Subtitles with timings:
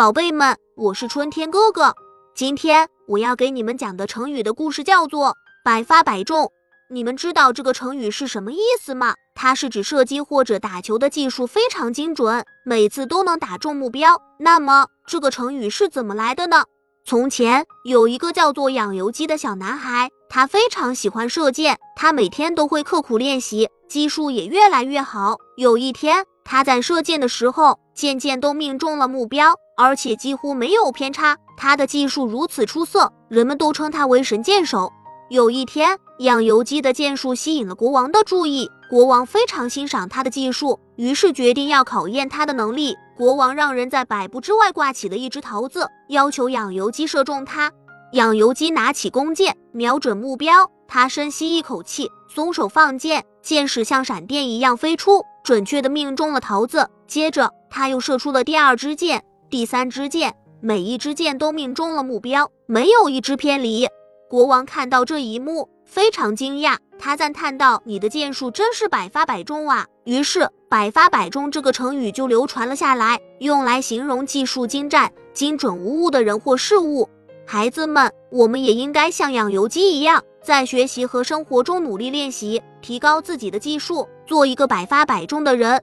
[0.00, 1.94] 宝贝们，我是春天哥哥。
[2.34, 6.50] 今天我要给你们讲的成语的故事叫做“百发百中”。
[6.88, 9.12] 你们知道这个成语是什么意思吗？
[9.34, 14.16] 它是指射击或者打球的技术非常精准，每次都能打中目标。
[14.38, 16.64] 那么这个成语是怎么来的呢？
[17.04, 25.36] 从前有一个叫做养由基的小男孩，他非常喜欢射箭，他每天都会刻苦练习，技术也越来越好。
[25.58, 31.36] 有一天，他在射箭的时候，箭箭都命中了目标，而且几乎没有偏差。
[31.58, 34.90] 他的技术如此出色，人们都称他为神箭手。
[35.28, 42.96] 有一天，养由基的箭术吸引了国王的注意，国王非常欣赏他的技术，于是决定要考验他的能力。
[43.14, 47.70] 国王让人在百步之外挂起了一只桃子，要求养由基射中它。
[48.14, 56.90] 养由基拿起弓箭，瞄准目标，他深吸一口气，松手放箭，箭矢像闪电一样飞出，准确的命中了桃子。
[57.06, 63.86] 接着，他又射出了第二支箭、第三支箭，每一支箭都命中了目标，没有一支偏离。
[64.28, 77.08] 国王看到这一幕，非常惊讶，他赞叹道：“你的箭术真是百发百中啊！”于是，“百发百中”这个成语就流传了下来，用来形容技术精湛、精准无误的人或事物。
[77.46, 85.80] 孩子们，我们也应该像养由基一样，在学习和生活中努力练习，提高自己的技术，做一个百发百中的人。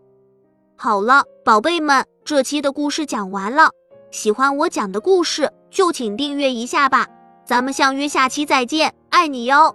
[0.76, 3.70] 好了，宝贝们，这期的故事讲完了。
[4.12, 7.08] 喜欢我讲的故事，就请订阅一下吧。
[7.46, 9.74] 咱们相约下期再见，爱你哟。